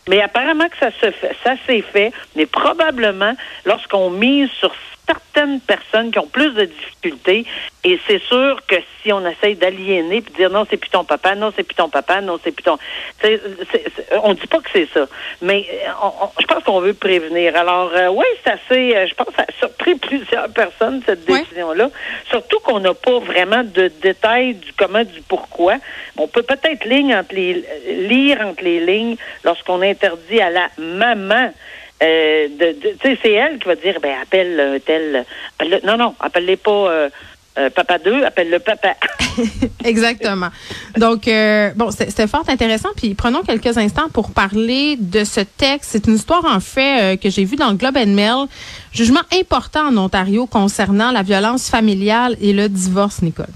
Mais 0.09 0.21
apparemment 0.21 0.69
que 0.69 0.77
ça 0.79 0.91
se 1.01 1.11
fait, 1.11 1.37
ça 1.45 1.55
s'est 1.67 1.81
fait, 1.83 2.13
mais 2.37 2.47
probablement 2.47 3.35
lorsqu'on 3.65 4.11
mise 4.11 4.51
sur 4.51 4.73
certaines 5.13 5.61
personnes 5.61 6.11
qui 6.11 6.19
ont 6.19 6.27
plus 6.27 6.51
de 6.55 6.65
difficultés, 6.65 7.45
et 7.85 7.99
c'est 8.07 8.21
sûr 8.23 8.61
que 8.67 8.77
si 9.03 9.13
on 9.13 9.27
essaye 9.27 9.57
d'aliéner 9.57 10.21
puis 10.21 10.33
de 10.33 10.37
dire 10.37 10.51
non, 10.51 10.65
c'est 10.69 10.77
plus 10.77 10.91
ton 10.91 11.05
papa, 11.05 11.35
non, 11.35 11.53
c'est 11.55 11.63
plus 11.65 11.75
ton 11.75 11.89
papa, 11.89 12.21
non, 12.21 12.39
c'est 12.43 12.53
plus 12.53 12.63
ton. 12.63 12.79
c'est- 13.21 13.41
c'est- 13.71 13.85
c'est- 13.95 14.07
on 14.23 14.35
dit 14.35 14.47
pas 14.47 14.59
que 14.61 14.71
c'est 14.73 14.89
ça, 14.95 15.07
mais 15.41 15.67
euh, 15.71 15.91
on- 16.03 16.25
on- 16.27 16.31
je 16.41 16.47
pense 16.47 16.63
qu'on 16.65 16.81
veut 16.81 16.95
prévenir. 16.95 17.57
Alors, 17.57 17.91
euh, 17.95 18.09
oui, 18.09 18.25
c'est 18.45 18.51
assez. 18.53 18.97
euh, 18.97 19.07
je 19.07 19.15
pense 19.15 19.27
que 19.29 19.35
ça 19.35 19.47
a 19.49 19.53
surpris 19.59 19.95
plusieurs 20.09 20.49
personnes, 20.51 21.03
cette 21.07 21.29
Ouais. 21.29 21.41
décision-là. 21.41 21.91
Surtout 22.31 22.61
qu'on 22.61 22.81
n'a 22.81 22.95
pas 22.95 23.19
vraiment 23.19 23.63
de 23.65 23.89
détails 24.01 24.55
du 24.55 24.73
comment, 24.75 25.05
du 25.05 25.21
pourquoi. 25.23 25.75
On 26.17 26.29
peut 26.29 26.43
peut-être 26.43 26.85
ligne 26.85 27.15
entre 27.15 27.35
les, 27.35 27.65
lire 28.09 28.41
entre 28.43 28.63
les 28.65 28.81
lignes 28.85 29.17
lorsqu'on 29.45 29.83
interdit 29.83 30.41
à 30.41 30.51
la 30.51 30.69
maman. 30.79 31.53
Euh, 32.03 32.49
de, 32.49 32.81
de- 32.81 32.97
tu 33.01 33.09
sais, 33.09 33.19
c'est 33.23 33.33
elle 33.33 33.59
qui 33.59 33.69
va 33.69 33.77
dire, 33.77 33.99
ben 34.03 34.15
appelle 34.23 34.59
euh, 34.59 34.79
tel, 34.85 35.25
non 35.85 35.97
non, 35.97 36.15
appelle-les 36.21 36.57
pas 36.57 36.71
euh, 36.91 37.09
euh, 37.59 37.69
papa 37.71 37.99
2, 37.99 38.25
appelle-le 38.25 38.59
papa. 38.61 38.95
Exactement. 39.85 40.49
Donc, 40.97 41.29
euh, 41.29 41.71
bon, 41.77 41.91
c'était 41.91 42.27
fort 42.27 42.45
intéressant. 42.49 42.89
Puis 42.97 43.15
prenons 43.15 43.43
quelques 43.43 43.77
instants 43.77 44.09
pour 44.13 44.31
parler 44.31 44.97
de 44.99 45.23
ce 45.25 45.41
texte. 45.41 45.91
C'est 45.93 46.07
une 46.07 46.15
histoire, 46.15 46.45
en 46.47 46.61
fait, 46.61 47.03
euh, 47.15 47.17
que 47.17 47.29
j'ai 47.29 47.45
vue 47.45 47.57
dans 47.57 47.69
le 47.71 47.77
Globe 47.77 47.97
and 47.99 48.07
Mail. 48.07 48.47
Jugement 48.93 49.21
important 49.39 49.89
en 49.89 49.97
Ontario 49.99 50.47
concernant 50.47 51.13
la 51.13 51.23
violence 51.23 51.69
familiale 51.69 52.37
et 52.41 52.53
le 52.55 52.69
divorce, 52.71 53.21
Nicole. 53.23 53.47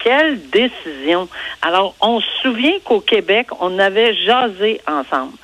Quelle 0.00 0.40
décision. 0.50 1.28
Alors, 1.62 1.94
on 2.00 2.20
se 2.20 2.26
souvient 2.42 2.78
qu'au 2.84 2.98
Québec, 3.00 3.46
on 3.60 3.78
avait 3.78 4.14
jasé 4.14 4.80
ensemble. 4.88 5.34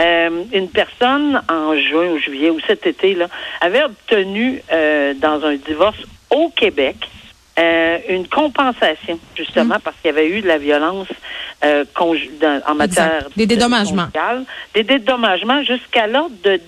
Euh, 0.00 0.42
une 0.52 0.68
personne 0.70 1.40
en 1.48 1.76
juin 1.76 2.08
ou 2.08 2.18
juillet 2.18 2.50
ou 2.50 2.58
cet 2.66 2.84
été 2.84 3.14
là 3.14 3.28
avait 3.60 3.84
obtenu 3.84 4.60
euh, 4.72 5.14
dans 5.14 5.44
un 5.44 5.54
divorce 5.54 5.98
au 6.30 6.48
Québec 6.48 6.96
euh, 7.60 7.98
une 8.08 8.26
compensation 8.26 9.20
justement 9.36 9.76
parce 9.78 9.96
qu'il 10.02 10.10
y 10.10 10.14
avait 10.14 10.28
eu 10.28 10.40
de 10.40 10.48
la 10.48 10.58
violence 10.58 11.06
euh, 11.64 11.84
dans- 12.40 12.60
en 12.66 12.74
matière. 12.74 13.28
Des 13.36 13.46
dédommagements. 13.46 14.08
des 14.74 14.82
dédommagements 14.82 15.62
jusqu'à 15.62 16.08
l'ordre 16.08 16.34
de 16.42 16.60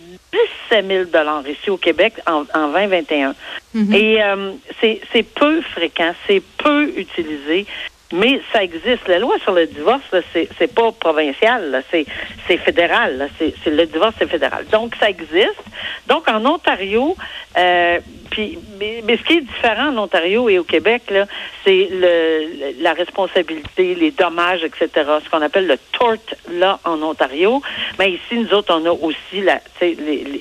17 0.71 0.87
000 0.87 1.04
dollars 1.12 1.42
ici 1.49 1.68
au 1.71 1.76
Québec 1.76 2.12
en, 2.28 2.45
en 2.54 2.68
2021. 2.68 3.35
Mhm. 3.75 3.92
Et 3.92 4.23
euh, 4.23 4.52
c'est 4.80 5.00
c'est 5.12 5.25
peu 5.25 5.61
fréquent, 5.62 6.14
c'est 6.28 6.42
peu 6.59 6.92
utilisé, 6.97 7.66
mais 8.12 8.40
ça 8.52 8.62
existe. 8.62 9.08
La 9.08 9.18
loi 9.18 9.36
sur 9.42 9.52
le 9.52 9.66
divorce, 9.66 10.02
là, 10.12 10.20
c'est 10.32 10.48
c'est 10.58 10.72
pas 10.72 10.92
provincial, 10.92 11.70
là, 11.70 11.80
c'est 11.90 12.06
c'est 12.46 12.56
fédéral. 12.58 13.18
là. 13.18 13.26
C'est 13.38 13.54
c'est- 13.64 13.70
le 13.70 13.86
divorce, 13.86 14.14
c'est 14.18 14.28
fédéral. 14.30 14.64
Donc 14.70 14.94
ça 15.00 15.08
existe. 15.10 15.62
Donc 16.06 16.28
en 16.28 16.44
Ontario, 16.46 17.16
euh, 17.58 17.98
puis 18.30 18.58
mais, 18.78 19.02
mais 19.04 19.16
ce 19.16 19.22
qui 19.22 19.34
est 19.38 19.40
différent 19.40 19.88
en 19.88 19.98
Ontario 19.98 20.48
et 20.48 20.58
au 20.58 20.64
Québec, 20.64 21.02
là, 21.10 21.26
c'est 21.64 21.88
le, 21.90 22.80
la 22.82 22.92
responsabilité, 22.92 23.94
les 23.94 24.10
dommages, 24.12 24.62
etc. 24.62 24.88
Ce 25.25 25.28
qu'on 25.30 25.42
appelle 25.42 25.66
le 25.66 25.78
tort 25.98 26.14
là 26.52 26.78
en 26.84 27.02
Ontario. 27.02 27.60
Mais 27.98 28.12
ici, 28.12 28.34
nous 28.38 28.52
autres, 28.54 28.72
on 28.75 28.84
a 28.86 28.90
aussi 28.92 29.40
la, 29.42 29.60
les, 29.80 29.96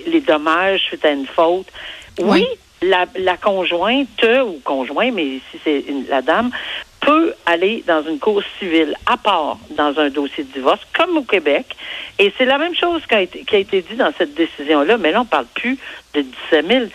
les, 0.07 0.22
dommages 0.22 0.81
suite 0.81 1.03
à 1.05 1.12
une 1.12 1.25
faute. 1.27 1.67
Oui, 2.19 2.25
Oui. 2.27 2.48
la, 2.81 3.05
la 3.17 3.38
conjointe 3.38 4.24
ou 4.45 4.60
conjoint, 4.63 5.12
mais 5.12 5.25
ici 5.25 5.60
c'est 5.63 5.79
une- 5.88 6.05
la 6.07 6.22
dame, 6.22 6.51
peut 7.06 7.34
aller 7.46 7.84
dans 7.86 8.04
une 8.04 8.18
cause 8.18 8.44
civile 8.58 8.96
à 9.06 9.18
part 9.18 9.60
dans 9.78 9.98
un 10.00 10.10
dossier 10.10 10.44
de 10.44 10.52
divorce, 10.52 10.82
comme 10.98 11.18
au 11.18 11.22
Québec. 11.22 11.66
Et 12.18 12.34
c'est 12.38 12.46
la 12.46 12.58
même 12.58 12.76
chose 12.76 13.04
qui 13.08 13.14
a 13.14 13.22
été, 13.22 13.44
qui 13.44 13.56
été 13.56 13.82
dit 13.84 13.96
dans 13.96 14.12
cette 14.18 14.34
décision-là, 14.34 14.98
mais 14.98 15.12
là, 15.12 15.22
on 15.22 15.26
parle 15.26 15.46
plus 15.54 15.78
de 16.16 16.22
17 16.22 16.68
000. 16.68 16.86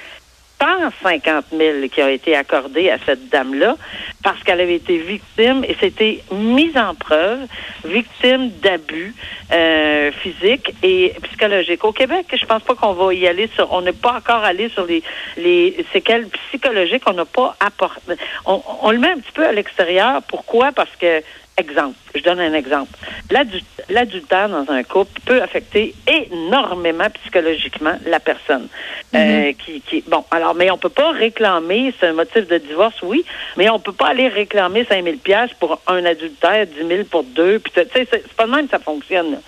150 0.61 1.47
000 1.53 1.89
qui 1.91 2.03
a 2.03 2.11
été 2.11 2.37
accordé 2.37 2.91
à 2.91 2.99
cette 3.05 3.29
dame-là 3.29 3.77
parce 4.23 4.43
qu'elle 4.43 4.61
avait 4.61 4.75
été 4.75 4.99
victime 4.99 5.65
et 5.65 5.75
c'était 5.81 6.23
mise 6.31 6.77
en 6.77 6.95
preuve, 6.95 7.41
victime 7.85 8.51
d'abus 8.63 9.15
euh, 9.53 10.13
physiques 10.13 10.75
et 10.83 11.15
psychologiques. 11.23 11.85
Au 11.85 11.93
Québec, 11.93 12.27
je 12.33 12.45
pense 12.45 12.63
pas 12.63 12.75
qu'on 12.75 12.93
va 12.93 13.15
y 13.15 13.27
aller 13.27 13.49
sur, 13.55 13.73
on 13.73 13.81
n'est 13.81 13.93
pas 13.93 14.13
encore 14.13 14.45
allé 14.45 14.69
sur 14.69 14.85
les, 14.85 15.03
les 15.39 15.85
séquelles 15.93 16.29
psychologiques, 16.29 17.05
on 17.07 17.15
n'a 17.15 17.25
pas 17.25 17.57
apporté, 17.61 18.15
on, 18.45 18.63
on 18.83 18.91
le 18.91 18.99
met 18.99 19.11
un 19.11 19.19
petit 19.19 19.33
peu 19.33 19.47
à 19.47 19.53
l'extérieur. 19.53 20.23
Pourquoi? 20.29 20.73
Parce 20.73 20.95
que 20.97 21.23
Exemple, 21.61 21.97
je 22.15 22.23
donne 22.23 22.41
un 22.41 22.55
exemple. 22.55 22.91
L'adu- 23.31 23.61
L'adultère 23.91 24.49
dans 24.49 24.65
un 24.73 24.83
couple 24.83 25.21
peut 25.27 25.43
affecter 25.43 25.95
énormément 26.07 27.09
psychologiquement 27.21 27.99
la 28.07 28.19
personne. 28.21 28.69
Euh, 29.15 29.53
qui, 29.53 29.81
qui, 29.83 30.03
bon, 30.09 30.25
alors, 30.31 30.55
mais 30.55 30.71
on 30.71 30.79
peut 30.79 30.89
pas 30.89 31.11
réclamer, 31.11 31.93
c'est 32.01 32.07
un 32.07 32.13
motif 32.15 32.47
de 32.49 32.59
divorce, 32.59 32.95
oui, 33.03 33.25
mais 33.57 33.69
on 33.69 33.79
peut 33.79 33.93
pas 33.93 34.09
aller 34.09 34.29
réclamer 34.29 34.85
5 34.89 35.05
000 35.05 35.17
pièces 35.17 35.51
pour 35.59 35.81
un 35.87 36.05
adultère, 36.05 36.67
10 36.67 36.87
000 36.87 37.05
pour 37.11 37.25
deux, 37.25 37.59
puis 37.59 37.73
tu 37.75 37.81
sais, 37.83 37.89
c'est 37.95 38.09
c'est 38.11 38.33
pas 38.37 38.47
de 38.47 38.53
même 38.53 38.65
que 38.67 38.71
ça 38.71 38.79
fonctionne. 38.79 39.41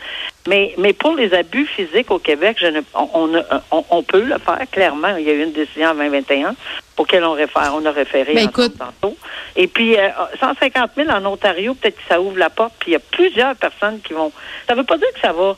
Mais, 0.48 0.74
mais 0.76 0.92
pour 0.92 1.14
les 1.14 1.32
abus 1.34 1.66
physiques 1.66 2.10
au 2.10 2.18
Québec, 2.18 2.56
je 2.60 2.66
ne, 2.66 2.80
on, 2.94 4.02
peut 4.02 4.22
le 4.22 4.38
faire, 4.38 4.58
clairement. 4.70 5.16
Il 5.16 5.24
y 5.24 5.30
a 5.30 5.34
eu 5.34 5.44
une 5.44 5.52
décision 5.52 5.90
en 5.90 5.94
2021 5.94 6.54
auquel 6.96 7.24
on 7.24 7.32
réfère, 7.32 7.72
on 7.74 7.84
a 7.86 7.92
référé 7.92 8.34
Ben, 8.34 8.48
écoute. 8.48 8.74
tantôt. 8.76 9.16
Et 9.54 9.68
puis, 9.68 9.96
euh, 9.96 10.08
150 10.40 10.90
000 10.96 11.10
en 11.10 11.24
Ontario, 11.26 11.74
peut-être 11.74 11.96
que 11.96 12.08
ça 12.08 12.20
ouvre 12.20 12.38
la 12.38 12.50
porte, 12.50 12.74
puis 12.80 12.90
il 12.90 12.94
y 12.94 12.96
a 12.96 13.00
plusieurs 13.00 13.54
personnes 13.54 14.00
qui 14.00 14.12
vont... 14.12 14.32
Ça 14.68 14.74
veut 14.74 14.84
pas 14.84 14.98
dire 14.98 15.12
que 15.14 15.20
ça 15.20 15.32
va... 15.32 15.56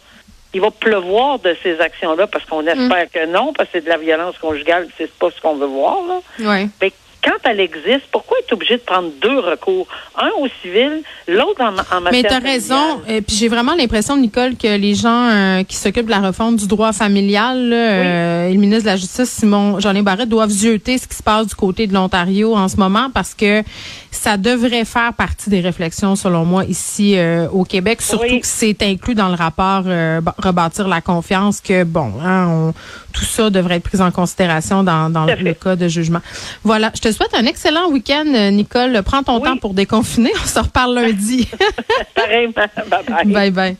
Il 0.52 0.60
va 0.60 0.70
pleuvoir 0.70 1.40
de 1.40 1.56
ces 1.64 1.80
actions-là, 1.80 2.28
parce 2.28 2.44
qu'on 2.44 2.64
espère 2.64 3.10
que 3.10 3.26
non, 3.26 3.52
parce 3.52 3.70
que 3.70 3.78
c'est 3.78 3.84
de 3.84 3.88
la 3.88 3.96
violence 3.96 4.38
conjugale, 4.38 4.86
c'est 4.96 5.12
pas 5.12 5.28
ce 5.34 5.40
qu'on 5.40 5.56
veut 5.56 5.66
voir, 5.66 5.98
là. 6.06 6.20
Oui. 6.38 6.68
Mais 6.80 6.92
quand 7.24 7.48
elle 7.50 7.60
existe, 7.60 8.02
pourquoi 8.12 8.36
être 8.40 8.52
obligé 8.52 8.74
de 8.76 8.82
prendre 8.82 9.10
deux 9.22 9.38
recours? 9.38 9.86
Un 10.18 10.28
au 10.40 10.46
civil, 10.62 11.02
l'autre 11.26 11.60
en, 11.62 11.68
en 11.96 12.00
matière 12.00 12.12
Mais 12.12 12.22
tu 12.22 12.34
as 12.34 12.38
raison. 12.38 13.00
Et 13.08 13.22
puis 13.22 13.34
j'ai 13.36 13.48
vraiment 13.48 13.74
l'impression, 13.74 14.16
Nicole, 14.16 14.56
que 14.56 14.76
les 14.76 14.94
gens 14.94 15.28
euh, 15.30 15.62
qui 15.64 15.76
s'occupent 15.76 16.06
de 16.06 16.10
la 16.10 16.20
refonte 16.20 16.56
du 16.56 16.66
droit 16.68 16.92
familial, 16.92 17.68
là, 17.68 17.76
euh, 17.76 18.48
et 18.48 18.52
le 18.52 18.60
ministre 18.60 18.84
de 18.84 18.90
la 18.90 18.96
Justice, 18.96 19.30
Simon 19.30 19.80
Jean 19.80 19.94
Barrette, 20.02 20.28
doivent 20.28 20.50
zioter 20.50 20.98
ce 20.98 21.08
qui 21.08 21.16
se 21.16 21.22
passe 21.22 21.46
du 21.46 21.54
côté 21.54 21.86
de 21.86 21.94
l'Ontario 21.94 22.54
en 22.54 22.68
ce 22.68 22.76
moment 22.76 23.08
parce 23.12 23.34
que 23.34 23.62
ça 24.10 24.36
devrait 24.36 24.84
faire 24.84 25.12
partie 25.14 25.50
des 25.50 25.60
réflexions, 25.60 26.14
selon 26.16 26.44
moi, 26.44 26.64
ici 26.64 27.16
euh, 27.16 27.48
au 27.50 27.64
Québec, 27.64 28.00
surtout 28.02 28.24
Oui. 28.30 28.40
que 28.40 28.46
c'est 28.46 28.80
inclus 28.82 29.14
dans 29.14 29.28
le 29.28 29.34
rapport 29.34 29.82
euh, 29.86 30.20
rebâtir 30.38 30.86
la 30.88 31.00
confiance 31.00 31.60
que, 31.60 31.82
bon, 31.84 32.12
hein, 32.24 32.46
on- 32.48 32.74
tout 33.14 33.24
ça 33.24 33.48
devrait 33.48 33.76
être 33.76 33.84
pris 33.84 34.00
en 34.02 34.10
considération 34.10 34.82
dans, 34.82 35.08
le 35.08 35.52
cas 35.54 35.76
de 35.76 35.88
jugement. 35.88 36.20
Voilà, 36.64 36.90
je 36.94 37.00
te 37.00 37.12
souhaite 37.12 37.32
un 37.34 37.46
excellent 37.46 37.88
week-end, 37.90 38.50
Nicole. 38.52 39.00
Prends 39.04 39.22
ton 39.22 39.40
Oui. 39.40 39.48
temps 39.48 39.56
pour 39.56 39.72
déconfiner. 39.72 40.32
On 40.44 40.46
se 40.46 40.58
reparle 40.58 40.94
lundi. 40.94 41.48
Bye-bye. 42.16 43.32
bye 43.32 43.50
bye. 43.50 43.76